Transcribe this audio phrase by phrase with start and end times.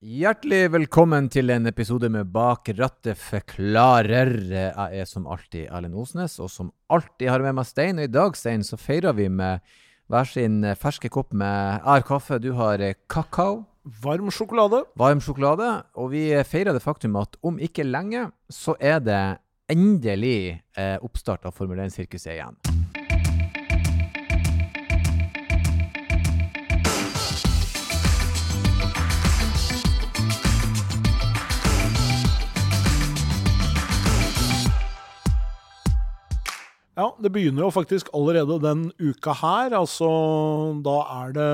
[0.00, 4.30] Hjertelig velkommen til en episode med Bak rattet forklarer.
[4.48, 8.00] Jeg er som alltid Erlend Osnes, og som alltid har med meg Stein.
[8.00, 9.60] Og i dag, Stein, så feirer vi med
[10.08, 12.80] hver sin ferske kopp med Jeg har kaffe, du har
[13.12, 13.66] kakao.
[14.00, 14.86] Varm sjokolade.
[14.96, 15.68] Varm sjokolade.
[16.00, 19.22] Og vi feirer det faktum at om ikke lenge så er det
[19.68, 22.56] endelig eh, oppstart av Formel 1-sirkuset igjen.
[37.00, 39.72] Ja, det begynner jo faktisk allerede den uka her.
[39.78, 40.10] Altså,
[40.84, 41.50] da er det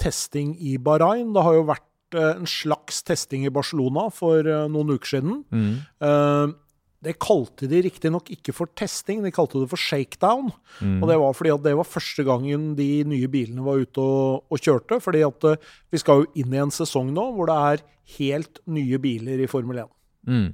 [0.00, 1.34] testing i Bahrain.
[1.34, 5.42] Det har jo vært eh, en slags testing i Barcelona for eh, noen uker siden.
[5.52, 5.74] Mm.
[6.08, 6.56] Eh,
[7.04, 10.50] det kalte de riktignok ikke for testing, de kalte det for shakedown.
[10.80, 10.98] Mm.
[11.00, 14.48] Og det var fordi at det var første gangen de nye bilene var ute og,
[14.52, 15.00] og kjørte.
[15.00, 15.48] fordi at
[15.92, 17.86] vi skal jo inn i en sesong nå hvor det er
[18.18, 19.92] helt nye biler i Formel 1.
[20.28, 20.50] Mm.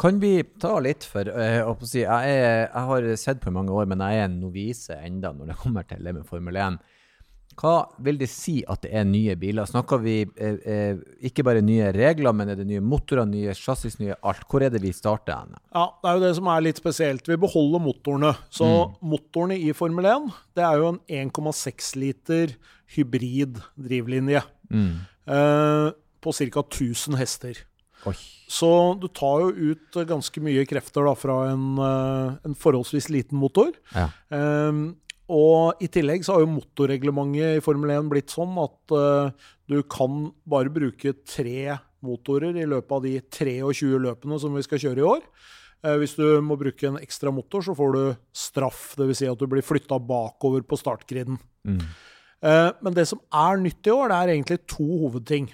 [0.00, 3.74] Kan vi ta litt for uh, si, jeg, er, jeg, har sett på i mange
[3.74, 6.80] år, men jeg er en novise enda når det kommer til det med Formel 1.
[7.54, 9.66] Hva vil det si at det er nye biler?
[9.68, 13.98] Snakker vi eh, eh, ikke bare nye regler, men er det nye motorer, nye chassis,
[14.00, 14.46] nye alt?
[14.50, 15.44] Hvor er det vi starter?
[15.44, 15.58] hen?
[15.70, 17.28] Ja, Det er jo det som er litt spesielt.
[17.30, 18.32] Vi beholder motorene.
[18.50, 18.96] Så mm.
[19.12, 22.56] motorene i Formel 1 det er jo en 1,6 liter
[22.96, 24.90] hybrid drivlinje mm.
[25.30, 25.88] eh,
[26.24, 26.66] på ca.
[26.66, 27.62] 1000 hester.
[28.10, 28.16] Oi.
[28.50, 28.68] Så
[29.00, 33.72] du tar jo ut ganske mye krefter da, fra en, eh, en forholdsvis liten motor.
[33.94, 34.10] Ja.
[34.28, 34.96] Um,
[35.32, 39.32] og i tillegg så har jo motorreglementet i Formel 1 blitt sånn at uh,
[39.70, 44.82] du kan bare bruke tre motorer i løpet av de 23 løpene som vi skal
[44.82, 45.24] kjøre i år.
[45.80, 48.02] Uh, hvis du må bruke en ekstra motor, så får du
[48.36, 48.90] straff.
[49.00, 49.22] Dvs.
[49.22, 51.40] Si at du blir flytta bakover på startgriden.
[51.64, 51.80] Mm.
[52.44, 55.48] Uh, men det som er nytt i år, det er egentlig to hovedting.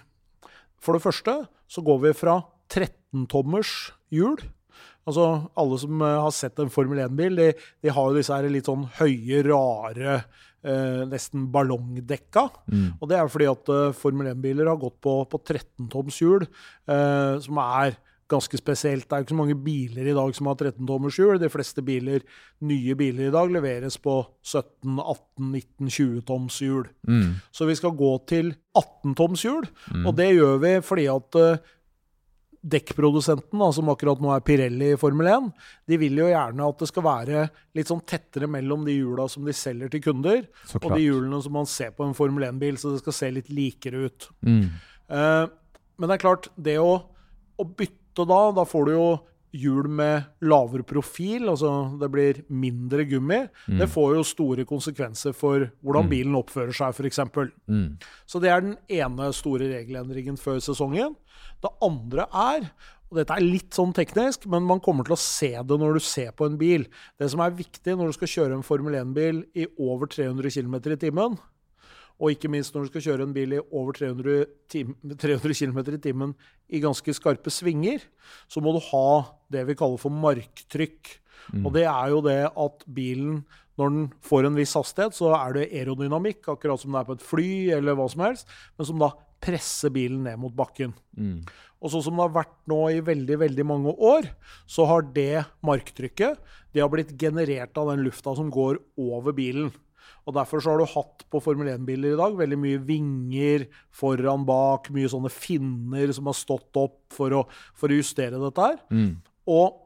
[0.82, 1.38] For det første
[1.70, 2.40] så går vi fra
[2.70, 3.74] 13-tommers
[4.14, 4.40] hjul
[5.08, 5.26] Altså,
[5.58, 7.48] Alle som uh, har sett en Formel 1-bil, de,
[7.82, 10.20] de, har jo disse her litt sånn høye, rare,
[10.60, 12.44] eh, nesten ballongdekka.
[12.68, 12.84] Mm.
[12.98, 16.46] Og det er fordi at uh, Formel 1-biler har gått på, på 13-toms hjul,
[16.86, 17.96] som er
[18.30, 19.08] ganske spesielt.
[19.08, 21.40] Det er jo ikke så mange biler i dag som har 13-tommers hjul.
[21.42, 22.24] De fleste biler,
[22.66, 26.86] nye biler i dag leveres på 17, 18, 19, 20-toms hjul.
[27.08, 27.36] Mm.
[27.52, 30.06] Så vi skal gå til 18-toms hjul, mm.
[30.06, 31.42] og det gjør vi fordi at
[32.60, 35.46] dekkprodusenten, som akkurat nå er Pirelli i Formel 1,
[35.88, 37.44] de vil jo gjerne at det skal være
[37.76, 40.42] litt sånn tettere mellom de hjula som de selger til kunder,
[40.82, 43.48] og de hjulene som man ser på en Formel 1-bil, så det skal se litt
[43.54, 44.28] likere ut.
[44.44, 44.66] Mm.
[45.08, 45.46] Eh,
[45.96, 46.92] men det er klart, det å,
[47.56, 49.10] å, bytte da, da får du jo
[49.56, 53.80] hjul med lavere profil, altså det blir mindre gummi, mm.
[53.80, 56.12] det får jo store konsekvenser for hvordan mm.
[56.12, 57.20] bilen oppfører seg, f.eks.
[57.66, 57.98] Mm.
[58.30, 61.16] Så det er den ene store regelendringen før sesongen.
[61.60, 62.70] Det andre er
[63.10, 66.04] og dette er litt sånn teknisk, men man kommer til å se det når du
[66.06, 66.84] ser på en bil.
[67.18, 70.76] Det som er viktig når du skal kjøre en Formel 1-bil i over 300 km
[70.78, 71.34] i timen,
[72.20, 75.80] og ikke minst når du skal kjøre en bil i over 300, tim 300 km
[75.96, 76.34] i timen
[76.68, 78.04] i ganske skarpe svinger,
[78.50, 79.08] så må du ha
[79.52, 81.14] det vi kaller for marktrykk.
[81.54, 81.64] Mm.
[81.64, 83.40] Og det er jo det at bilen,
[83.80, 87.16] når den får en viss hastighet, så er det aerodynamikk, akkurat som det er på
[87.16, 89.10] et fly eller hva som helst, men som da
[89.40, 90.92] presser bilen ned mot bakken.
[91.16, 91.40] Mm.
[91.80, 94.28] Og sånn som det har vært nå i veldig veldig mange år,
[94.68, 96.36] så har det marktrykket
[96.74, 99.72] det har blitt generert av den lufta som går over bilen.
[100.26, 104.46] Og Derfor så har du hatt på Formel 1-biler i dag veldig mye vinger foran,
[104.48, 107.44] bak, mye sånne finner som har stått opp for å,
[107.76, 108.78] for å justere dette her.
[108.92, 109.14] Mm.
[109.50, 109.80] Og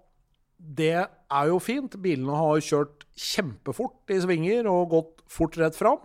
[0.58, 1.96] det er jo fint.
[2.00, 6.02] Bilene har kjørt kjempefort i svinger og gått fort rett fram.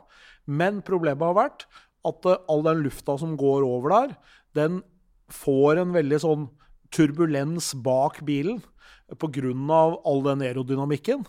[0.50, 1.68] Men problemet har vært
[2.08, 4.16] at eh, all den lufta som går over der,
[4.58, 4.82] den
[5.30, 6.48] får en veldig sånn
[6.96, 8.64] turbulens bak bilen
[9.20, 10.00] pga.
[10.06, 11.26] all den aerodynamikken.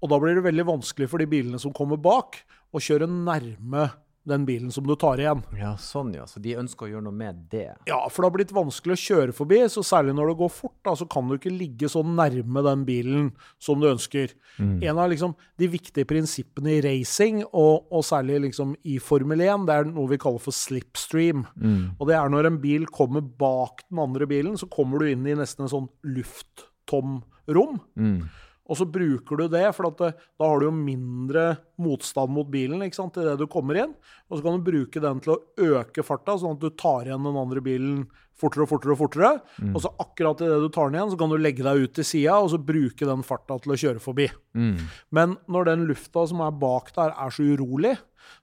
[0.00, 2.40] Og da blir det veldig vanskelig for de bilene som kommer bak,
[2.70, 3.88] å kjøre nærme
[4.28, 5.40] den bilen som du tar igjen.
[5.56, 6.26] Ja, sånn ja.
[6.28, 7.72] Så de ønsker å gjøre noe med det?
[7.88, 9.60] Ja, for det har blitt vanskelig å kjøre forbi.
[9.72, 12.84] Så særlig når det går fort, da, så kan du ikke ligge så nærme den
[12.88, 13.30] bilen
[13.62, 14.34] som du ønsker.
[14.58, 14.76] Mm.
[14.90, 19.66] En av liksom, de viktige prinsippene i racing, og, og særlig liksom i Formel 1,
[19.68, 21.46] det er noe vi kaller for slipstream.
[21.56, 21.96] Mm.
[21.96, 25.24] Og det er når en bil kommer bak den andre bilen, så kommer du inn
[25.26, 27.80] i nesten en sånn lufttom rom.
[27.96, 28.28] Mm.
[28.70, 31.44] Og så bruker du det, for det, da har du jo mindre
[31.82, 33.94] motstand mot bilen ikke sant, idet du kommer inn.
[34.30, 35.40] Og så kan du bruke den til å
[35.80, 38.04] øke farta, sånn at du tar igjen den andre bilen
[38.40, 38.94] fortere og fortere.
[38.94, 39.32] Og fortere.
[39.58, 39.74] Mm.
[39.74, 42.06] Og så akkurat idet du tar den igjen, så kan du legge deg ut til
[42.06, 44.28] sida og så bruke den farta til å kjøre forbi.
[44.54, 44.86] Mm.
[45.18, 47.96] Men når den lufta som er bak der, er så urolig,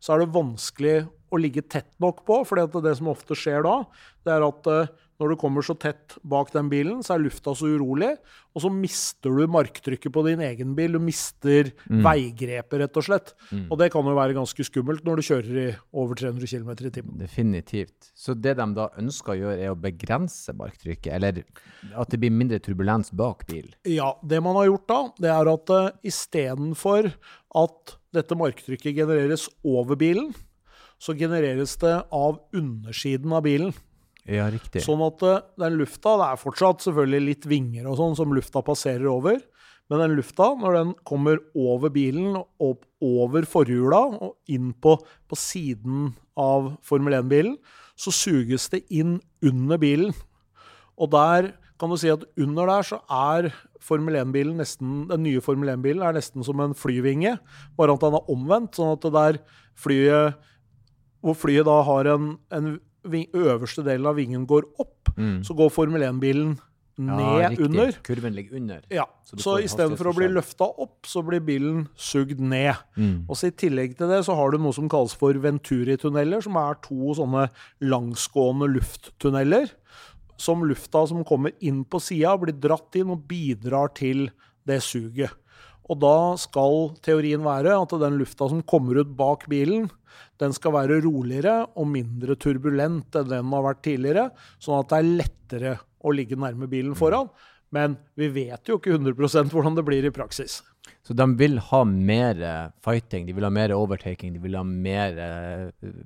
[0.04, 0.98] så er det vanskelig
[1.32, 2.42] å ligge tett nok på.
[2.48, 3.80] For det som ofte skjer da,
[4.28, 7.54] det er at eh, når du kommer så tett bak den bilen, så er lufta
[7.58, 8.12] så urolig,
[8.54, 10.94] og så mister du marktrykket på din egen bil.
[10.94, 12.04] Du mister mm.
[12.06, 13.34] veigrepet, rett og slett.
[13.50, 13.66] Mm.
[13.66, 15.68] Og det kan jo være ganske skummelt når du kjører i
[15.98, 17.18] over 300 km i timen.
[17.22, 18.12] Definitivt.
[18.18, 21.42] Så det de da ønsker å gjøre, er å begrense marktrykket, eller
[21.98, 23.72] at det blir mindre turbulens bak bil?
[23.90, 27.10] Ja, det man har gjort da, det er at uh, istedenfor
[27.58, 30.30] at dette marktrykket genereres over bilen,
[31.02, 33.74] så genereres det av undersiden av bilen.
[34.28, 34.84] Ja, riktig.
[34.84, 38.64] Sånn at uh, den lufta Det er fortsatt selvfølgelig litt vinger og sånn som lufta
[38.66, 39.40] passerer over.
[39.88, 45.38] Men den lufta, når den kommer over bilen, opp over forhjula og inn på, på
[45.40, 47.56] siden av Formel 1-bilen,
[47.96, 49.16] så suges det inn
[49.48, 50.12] under bilen.
[51.00, 53.50] Og der kan du si at under der så er
[53.88, 57.38] Formel 1-bilen nesten, den nye Formel 1-bilen er nesten som en flyvinge,
[57.80, 58.76] bare at den er omvendt.
[58.76, 59.42] Sånn at det der
[59.78, 60.46] flyet
[61.24, 62.68] Hvor flyet da har en, en
[63.08, 65.44] øverste delen av vingen går opp, mm.
[65.48, 66.58] så går Formel 1-bilen
[66.98, 67.92] ned ja, under.
[68.04, 68.82] Kurven ligger under.
[68.90, 72.74] Ja, Så, så istedenfor å bli løfta opp, så blir bilen sugd ned.
[72.98, 73.28] Mm.
[73.28, 76.58] Og så I tillegg til det så har du noe som kalles for Venturi-tunneler, som
[76.60, 77.48] er to sånne
[77.86, 79.70] langsgående lufttunneler.
[80.42, 84.30] Som lufta som kommer inn på sida, blir dratt inn og bidrar til
[84.68, 85.34] det suget.
[85.88, 89.88] Og da skal teorien være at den lufta som kommer ut bak bilen,
[90.42, 94.30] den skal være roligere og mindre turbulent enn den har vært tidligere,
[94.62, 97.32] sånn at det er lettere å ligge nærme bilen foran.
[97.74, 100.62] Men vi vet jo ikke 100% hvordan det blir i praksis.
[101.04, 102.40] Så de vil ha mer
[102.84, 105.20] fighting, de vil ha mer overtaking, de vil ha mer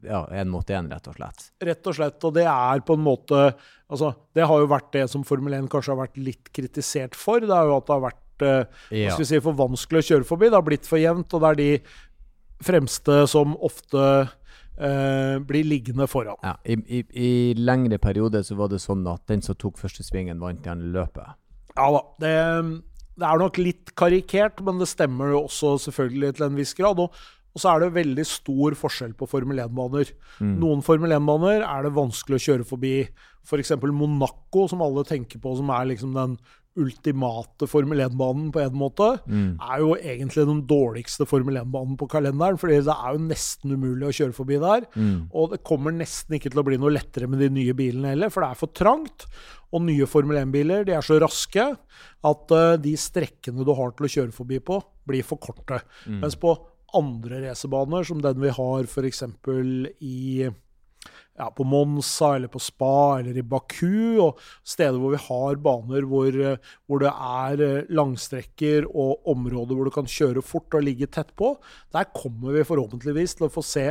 [0.06, 1.48] ja, én mot én, rett og slett?
[1.62, 2.18] Rett og slett.
[2.26, 3.44] Og det er på en måte
[3.90, 7.46] altså, Det har jo vært det som Formel 1 kanskje har vært litt kritisert for.
[7.46, 9.16] Det er jo at det har vært ja.
[9.18, 10.50] si, for vanskelig å kjøre forbi.
[10.50, 11.34] Det har blitt for jevnt.
[11.34, 11.72] Og det er de
[12.62, 14.06] fremste som ofte
[14.78, 16.40] eh, blir liggende foran.
[16.44, 20.06] Ja, i, i, I lengre perioder så var det sånn at den som tok første
[20.06, 21.38] svingen, vant gjerne løpet.
[21.76, 22.02] Ja da.
[22.22, 22.34] Det,
[23.16, 27.02] det, er nok litt karikert, men det stemmer jo også selvfølgelig til en viss grad.
[27.04, 27.16] Og,
[27.52, 30.14] og så er det veldig stor forskjell på Formel 1-baner.
[30.40, 30.56] Mm.
[30.62, 32.96] Noen Formel 1-baner er det vanskelig å kjøre forbi.
[33.42, 33.74] F.eks.
[33.74, 36.36] For Monaco, som alle tenker på som er liksom den
[36.80, 39.60] ultimate Formel 1-banen på en måte, mm.
[39.60, 42.60] er jo egentlig den dårligste Formel 1-banen på kalenderen.
[42.62, 44.88] fordi det er jo nesten umulig å kjøre forbi der.
[44.96, 45.28] Mm.
[45.36, 48.32] Og det kommer nesten ikke til å bli noe lettere med de nye bilene heller,
[48.32, 49.28] for det er for trangt.
[49.72, 51.68] Og nye Formel 1-biler de er så raske
[52.32, 55.82] at uh, de strekkene du har til å kjøre forbi på, blir for korte.
[56.08, 56.22] Mm.
[56.24, 56.56] Mens på
[56.98, 59.24] andre racerbaner, som den vi har f.eks.
[60.04, 60.50] i
[61.42, 66.06] ja, på Monza eller på Spa eller i Baku, og steder hvor vi har baner
[66.10, 66.38] hvor,
[66.86, 71.34] hvor, det er eh, langstrekker og områder hvor du kan kjøre fort og ligge tett
[71.40, 71.56] på.
[71.96, 73.88] Der kommer vi forhåpentligvis til å få se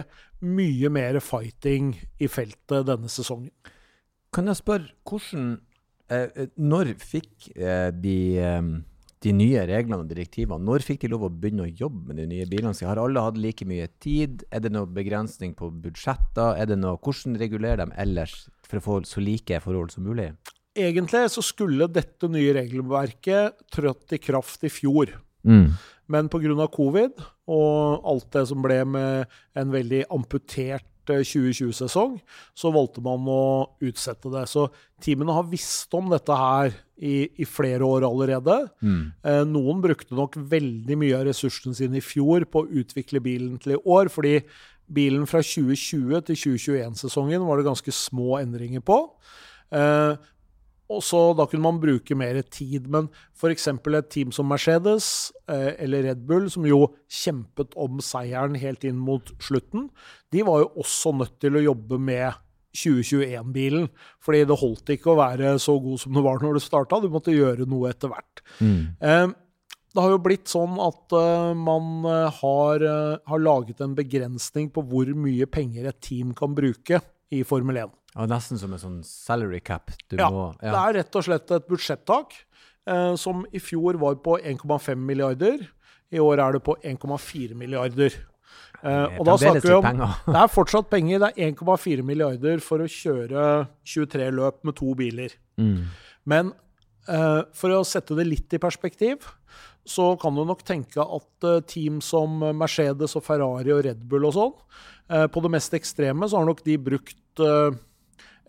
[0.46, 3.52] mye mer fighting i feltet denne sesongen.
[4.30, 5.56] Kan jeg spørre, hvordan
[6.10, 8.62] eh, eh Når fikk eh, de eh,
[9.20, 10.64] de nye reglene og direktivene.
[10.64, 12.72] Når fikk de lov å begynne å jobbe med de nye bilene?
[12.76, 14.46] Så har alle hatt like mye tid?
[14.48, 16.56] Er det noe begrensning på budsjetter?
[16.56, 20.32] Er det noe, hvordan regulerer de ellers for å få så like forhold som mulig?
[20.78, 25.12] Egentlig så skulle dette nye regelverket trådt i kraft i fjor.
[25.44, 25.74] Mm.
[26.10, 26.66] Men pga.
[26.72, 27.20] covid
[27.50, 32.18] og alt det som ble med en veldig amputert 2020-sesong,
[32.54, 33.42] så valgte man å
[33.84, 34.46] utsette det.
[34.50, 34.66] Så
[35.02, 38.56] teamene har visst om dette her i, i flere år allerede.
[38.84, 39.04] Mm.
[39.24, 43.56] Eh, noen brukte nok veldig mye av ressursene sine i fjor på å utvikle bilen
[43.62, 44.40] til i år, fordi
[44.90, 49.00] bilen fra 2020 til 2021-sesongen var det ganske små endringer på.
[49.70, 50.12] Eh,
[50.90, 52.88] og så Da kunne man bruke mer tid.
[52.90, 53.68] Men f.eks.
[53.70, 58.98] et team som Mercedes eh, eller Red Bull, som jo kjempet om seieren helt inn
[58.98, 59.88] mot slutten,
[60.34, 62.32] de var jo også nødt til å jobbe med
[62.76, 63.86] 2021-bilen.
[64.22, 67.00] Fordi det holdt ikke å være så god som det var når du starta.
[67.02, 68.42] Du måtte gjøre noe etter hvert.
[68.58, 68.82] Mm.
[68.98, 69.30] Eh,
[69.90, 72.82] det har jo blitt sånn at uh, man har,
[73.26, 77.96] har, laget en begrensning på hvor mye penger et team kan bruke i Formel 1.
[78.14, 79.92] Ja, Nesten som en sånn salary cap?
[80.10, 82.34] Ja, må, ja, det er rett og slett et budsjettak
[82.90, 85.62] eh, som i fjor var på 1,5 milliarder.
[86.10, 88.16] I år er det på 1,4 milliarder.
[88.80, 91.22] Eh, og da snakker vi om Det er fortsatt penger.
[91.22, 93.44] Det er 1,4 milliarder for å kjøre
[93.86, 95.36] 23 løp med to biler.
[95.60, 95.84] Mm.
[96.30, 96.54] Men
[97.06, 99.28] eh, for å sette det litt i perspektiv,
[99.88, 104.28] så kan du nok tenke at uh, team som Mercedes og Ferrari og Red Bull
[104.28, 104.56] og sånn,
[105.12, 107.72] uh, på det mest ekstreme så har nok de brukt uh,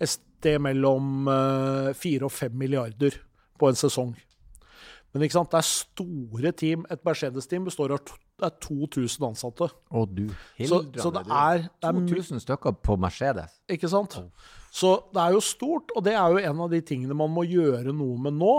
[0.01, 3.17] et sted mellom uh, 4 og 5 milliarder
[3.61, 4.13] på en sesong.
[5.11, 5.51] Men ikke sant?
[5.51, 6.85] det er store team.
[6.91, 8.03] Et Mercedes-team består av
[8.41, 9.67] det er 2000 ansatte.
[9.69, 10.23] Å, du
[10.65, 13.59] Så, så det er, det er 2000 stykker på Mercedes.
[13.69, 14.17] Ikke sant?
[14.73, 17.43] Så det er jo stort, og det er jo en av de tingene man må
[17.45, 18.55] gjøre noe med nå.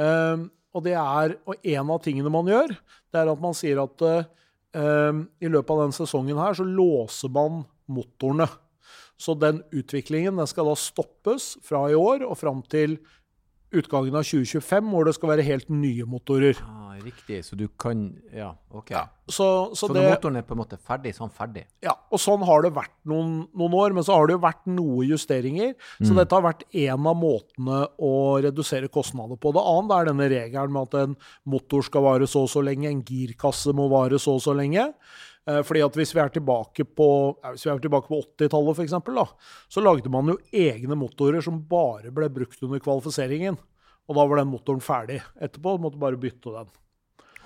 [0.00, 2.74] Um, og, det er, og en av tingene man gjør,
[3.12, 7.32] det er at man sier at uh, i løpet av den sesongen her så låser
[7.32, 8.48] man motorene.
[9.16, 12.98] Så den utviklingen den skal da stoppes fra i år og fram til
[13.74, 16.58] utgangen av 2025, hvor det skal være helt nye motorer.
[16.62, 18.92] Ah, riktig, så du kan Ja, OK.
[19.26, 21.64] Så, så, Så det, motoren er på en måte ferdig, så er ferdig?
[21.82, 24.64] Ja, og sånn har det vært noen, noen år, men så har det jo vært
[24.70, 25.74] noe justeringer.
[25.98, 28.14] Så dette har vært en av måtene å
[28.46, 29.52] redusere kostnader på.
[29.56, 32.90] Det annet er denne regelen med at en motor skal vare så og så lenge,
[32.90, 34.92] en girkasse må vare så og så lenge.
[35.46, 37.08] Eh, Fordi at hvis vi er tilbake på,
[37.52, 39.22] hvis vi er tilbake på 80-tallet, for eksempel,
[39.68, 43.58] så lagde man jo egne motorer som bare ble brukt under kvalifiseringen.
[44.06, 45.20] Og da var den motoren ferdig.
[45.42, 46.68] Etterpå måtte du bare bytte den.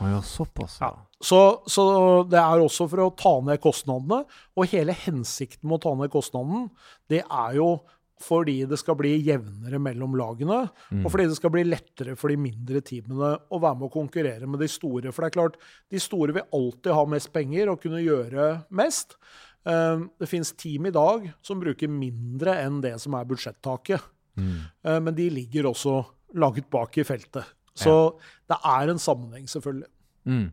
[0.01, 0.95] Oh ja, såpass, ja.
[1.21, 1.39] Så,
[1.69, 1.85] så
[2.25, 4.23] det er også for å ta ned kostnadene.
[4.57, 6.71] Og hele hensikten med å ta ned kostnaden,
[7.13, 7.75] det er jo
[8.21, 10.59] fordi det skal bli jevnere mellom lagene,
[11.01, 14.47] og fordi det skal bli lettere for de mindre teamene å være med å konkurrere
[14.47, 15.13] med de store.
[15.13, 15.57] For det er klart,
[15.91, 19.17] de store vil alltid ha mest penger og kunne gjøre mest.
[19.65, 24.05] Eh, Det finnes team i dag som bruker mindre enn det som er budsjettaket.
[24.37, 24.61] Mm.
[25.05, 25.99] Men de ligger også
[26.35, 27.45] laget bak i feltet.
[27.77, 28.15] Så
[28.49, 29.89] det er en sammenheng, selvfølgelig.
[30.25, 30.53] Mm.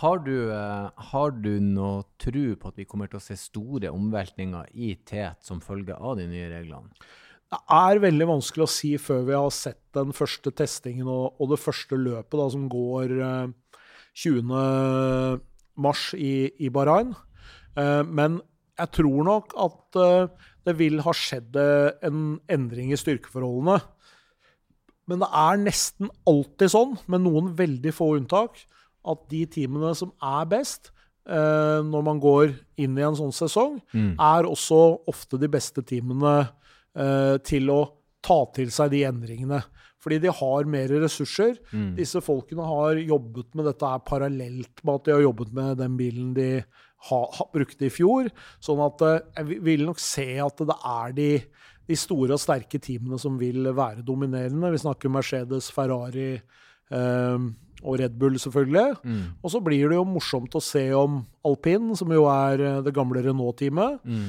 [0.00, 3.92] Har, du, eh, har du noe tro på at vi kommer til å se store
[3.94, 6.90] omveltninger i TET som følge av de nye reglene?
[7.54, 11.52] Det er veldig vanskelig å si før vi har sett den første testingen og, og
[11.52, 13.52] det første løpet da, som går eh,
[14.24, 14.50] 20.
[15.84, 17.14] mars i, i Bahrain.
[17.78, 18.40] Eh, men
[18.78, 23.78] jeg tror nok at eh, det vil ha skjedd eh, en endring i styrkeforholdene.
[25.10, 28.62] Men det er nesten alltid sånn, med noen veldig få unntak,
[29.04, 30.90] at de teamene som er best
[31.28, 33.78] eh, når man går inn i en sånn sesong,
[34.18, 36.48] er også ofte de beste teamene
[36.96, 37.80] eh, til å
[38.24, 39.62] ta til seg de endringene.
[40.04, 41.56] Fordi de har mer ressurser.
[41.96, 45.94] Disse folkene har jobbet med dette her parallelt med at de har jobbet med den
[45.96, 46.48] bilen de
[47.08, 48.28] ha, ha, brukte i fjor.
[48.60, 51.30] Sånn at eh, jeg vil- vil nok se at det er de,
[51.88, 54.72] de store og sterke teamene som vil være dominerende.
[54.72, 56.34] Vi snakker Mercedes, Ferrari
[56.90, 57.38] eh,
[57.84, 58.96] og Red Bull, selvfølgelig.
[59.42, 62.94] Og så blir det jo morsomt å se om alpin, som jo er eh, det
[62.96, 64.26] gamle Renault-teamet, mm.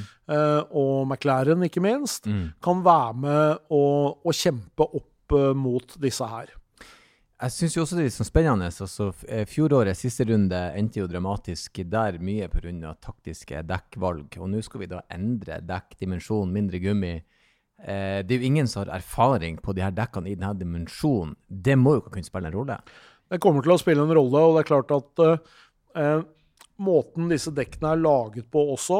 [0.75, 2.29] og McLaren, ikke minst,
[2.63, 6.53] kan være med og, og kjempe opp eh, mot disse her.
[7.35, 8.67] Jeg syns jo også det er litt sånn spennende.
[8.71, 12.93] Altså, eh, fjoråret, siste runde, endte jo dramatisk der mye pga.
[12.95, 14.37] taktiske dekkvalg.
[14.39, 17.15] Og nå skal vi da endre dekkdimensjonen, mindre gummi.
[17.83, 21.35] Eh, det er jo ingen som har erfaring på de her dekkene i denne dimensjonen.
[21.49, 22.79] Det må jo kunne spille en rolle.
[23.31, 25.23] Det kommer til å spille en rolle, og det er klart at
[25.97, 26.25] eh,
[26.85, 28.99] måten disse dekkene er laget på også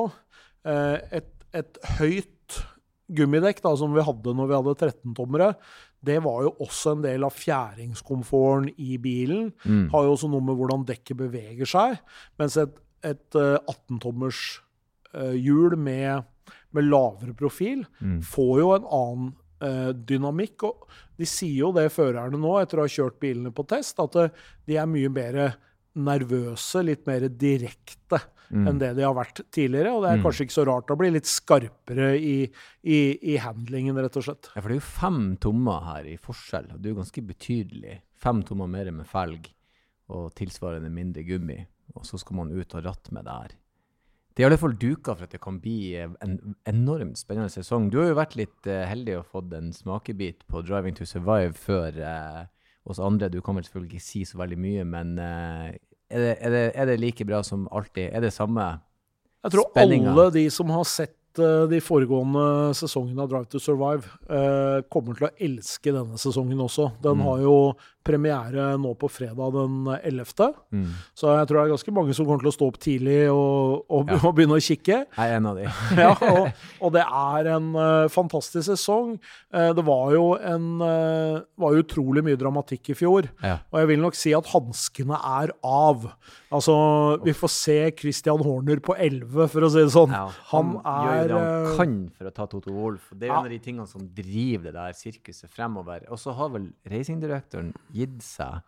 [0.65, 2.31] eh, et, et høyt
[3.15, 5.51] gummidekk, da, som vi hadde når vi hadde 13-tommere,
[6.05, 9.51] det var jo også en del av fjæringskomforten i bilen.
[9.93, 11.97] Har jo også noe med hvordan dekket beveger seg.
[12.41, 14.41] Mens et, et eh, 18-tommers
[15.13, 16.25] eh, hjul med,
[16.73, 17.85] med lavere profil
[18.21, 19.41] får jo en annen eh,
[19.93, 20.67] dynamikk.
[20.67, 20.87] Og
[21.19, 24.45] de sier jo det, førerne nå, etter å ha kjørt bilene på test, at eh,
[24.67, 25.41] de er mye mer
[25.95, 28.19] nervøse, litt mer direkte
[28.53, 29.93] enn det de har vært tidligere.
[29.95, 32.35] Og det er kanskje ikke så rart å bli litt skarpere i,
[32.83, 32.99] i,
[33.33, 34.51] i handlingen, rett og slett.
[34.53, 37.25] Ja, for det er jo fem tommer her i forskjell, og det er jo ganske
[37.31, 37.99] betydelig.
[38.25, 39.49] Fem tommer mer med felg
[40.13, 41.57] og tilsvarende mindre gummi,
[41.97, 43.55] og så skal man ut og ratte med det her.
[44.35, 46.33] Det er i alle fall duka for at det kan bli en
[46.67, 47.87] enormt spennende sesong.
[47.87, 51.53] Du har jo vært litt eh, heldig og fått en smakebit på Driving to Survive
[51.55, 52.41] før eh,
[52.83, 53.29] oss andre.
[53.31, 55.69] Du kan vel selvfølgelig ikke si så veldig mye, men eh,
[56.11, 58.09] er, det, er, det, er det like bra som alltid?
[58.11, 58.67] Er det samme?
[59.45, 60.11] Jeg tror Spenninga.
[60.11, 65.17] Alle de som har sett eh, de foregående sesongene av Drive to Survive, eh, kommer
[65.17, 66.91] til å elske denne sesongen også.
[67.01, 67.23] Den Mm.
[67.23, 67.57] har jo
[68.05, 70.53] premiere nå på fredag den 11.
[70.71, 70.91] Mm.
[71.17, 73.85] Så jeg tror det er ganske mange som kommer til å stå opp tidlig og,
[73.89, 74.19] og, Ja.
[74.29, 74.99] og begynne å kikke.
[75.09, 75.63] Jeg er en av de.
[75.97, 76.51] ja, og,
[76.85, 79.15] og det er en eh, fantastisk sesong.
[79.49, 83.29] Det var jo en var utrolig mye dramatikk i fjor.
[83.41, 83.57] Ja.
[83.71, 86.05] Og jeg vil nok si at hanskene er av.
[86.53, 86.75] Altså,
[87.25, 90.13] vi får se Christian Horner på 11, for å si det sånn.
[90.13, 93.09] Ja, han, han, jo er det han eh, kan for å ta Toto Wolff.
[93.11, 93.39] Det er jo Ja.
[93.41, 96.05] en av de tingene som driver det der sirkuset fremover.
[96.09, 98.61] Og så har vel racingdirektøren gitt seg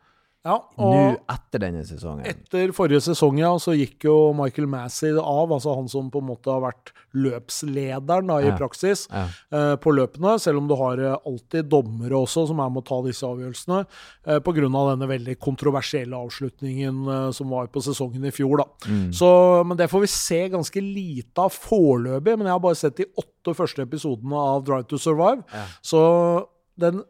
[0.48, 2.24] Ja, nå etter denne sesongen.
[2.30, 6.30] etter forrige sesong, ja, så gikk jo Michael Massey av, altså han som på en
[6.30, 8.58] måte har vært løpslederen da, i Ja.
[8.58, 9.26] praksis Ja.
[9.52, 12.88] eh, på løpene, selv om du har eh, alltid dommere også som er med å
[12.88, 13.86] ta disse avgjørelsene,
[14.28, 18.58] eh, på grunn av denne veldig kontroversielle avslutningen eh, som var på sesongen i fjor.
[18.58, 18.66] da.
[18.88, 19.12] Mm.
[19.14, 22.96] Så, men det får vi se ganske lite av foreløpig, men jeg har bare sett
[22.98, 25.44] de åtte første episodene av Drive to Survive.
[25.54, 25.66] Ja.
[25.82, 27.04] Så den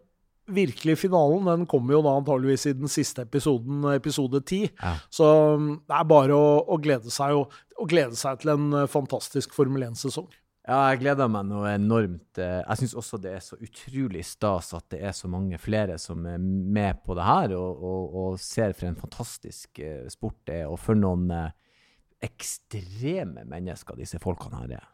[0.48, 4.64] virkelige finalen den kommer jo da antageligvis i den siste episoden, episode ti.
[4.82, 4.96] Ja.
[5.14, 5.28] Så
[5.60, 8.88] mm, det er bare å, å glede seg og, å glede seg til en eh,
[8.92, 10.30] fantastisk Formel 1-sesong.
[10.68, 12.40] Ja, jeg gleder meg noe enormt.
[12.44, 15.96] Eh, Jeg syns også det er så utrolig stas at det er så mange flere
[16.02, 20.42] som er med på det her, og, og, og ser for en fantastisk eh, sport
[20.50, 21.54] det er, og for noen eh,
[22.28, 24.86] ekstreme mennesker disse folkene her er.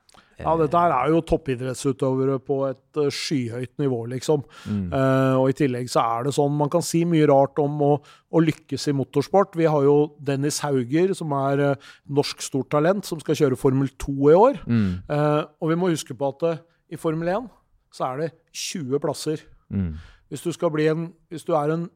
[0.44, 4.44] Ja, dette her er jo toppidrettsutøvere på et eh, skyhøyt nivå, liksom.
[4.66, 4.88] Mm.
[4.92, 7.92] Uh, og i tillegg så er det sånn Man kan si mye rart om å,
[8.02, 9.58] å lykkes i motorsport.
[9.60, 13.92] Vi har jo Dennis Hauger, som er uh, norsk stort talent, som skal kjøre Formel
[14.02, 14.62] 2 i år.
[14.66, 14.88] Mm.
[15.10, 17.50] Uh, og vi må huske på at eh, i Formel 1
[17.94, 19.44] så er det 20 plasser.
[19.70, 19.94] Mm.
[20.34, 20.50] Hvis du,
[20.82, 21.90] en, hvis du er en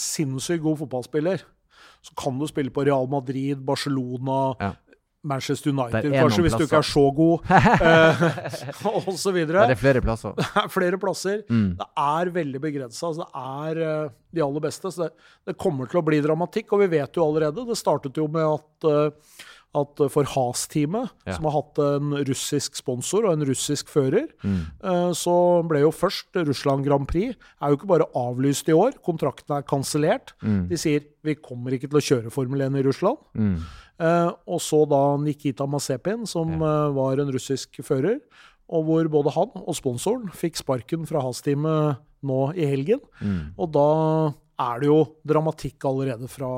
[0.00, 1.44] sinnssykt god fotballspiller,
[2.02, 4.72] så kan du spille på Real Madrid, Barcelona, Ja.
[5.24, 9.64] Manchester United, kanskje, hvis du ikke er så god, uh, så Der videre.
[9.70, 10.34] er flere plasser.
[10.38, 11.44] Det er flere plasser.
[11.48, 11.76] Mm.
[11.78, 13.06] Det er veldig begrensa.
[13.12, 13.30] Altså det
[13.78, 14.90] er uh, de aller beste.
[14.92, 15.12] Så det,
[15.46, 17.66] det kommer til å bli dramatikk, og vi vet jo allerede.
[17.68, 19.44] Det startet jo med at, uh,
[19.82, 21.36] at for Has-teamet, Ja.
[21.38, 24.58] som har hatt en russisk sponsor og en russisk fører, Mm.
[24.84, 25.36] uh, så
[25.70, 29.62] ble jo først Russland Grand Prix er jo ikke bare avlyst i år, kontrakten er
[29.62, 30.34] kansellert.
[30.42, 30.66] Mm.
[30.68, 33.16] De sier vi kommer ikke til å kjøre Formel 1 i Russland.
[34.02, 38.18] Eh, og så da Nikita Masepin, som eh, var en russisk fører.
[38.72, 43.02] Og hvor både han og sponsoren fikk sparken fra Has-teamet nå i helgen.
[43.20, 43.52] Mm.
[43.60, 43.88] Og da
[44.62, 46.52] er det jo dramatikk allerede fra,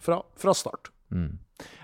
[0.00, 0.92] fra, fra start.
[1.10, 1.38] Mm.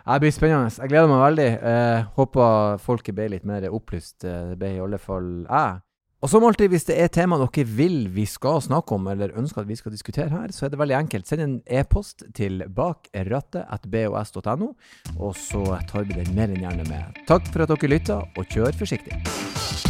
[0.07, 0.71] Det blir spennende.
[0.71, 1.49] Jeg gleder meg veldig.
[1.71, 4.23] Eh, håper folket ble litt mer opplyst.
[4.25, 5.83] Eh, Det ble i alle fall jeg.
[6.25, 9.61] Og som alltid, hvis det er tema dere vil vi skal snakke om, eller ønsker
[9.63, 11.29] at vi skal diskutere her, så er det veldig enkelt.
[11.29, 14.71] Send en e-post til bakrattet.bos.no,
[15.19, 17.21] og så tar vi den mer enn gjerne med.
[17.29, 19.86] Takk for at dere lytta, og kjør forsiktig.